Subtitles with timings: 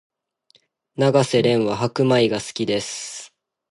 [0.95, 3.35] 永瀬廉は白米が好きです